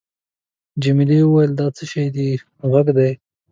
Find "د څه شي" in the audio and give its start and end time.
1.69-2.03